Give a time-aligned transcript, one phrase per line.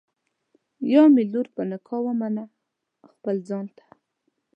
[0.93, 2.43] یا مي لور په نکاح ومنه
[3.11, 3.85] خپل ځان ته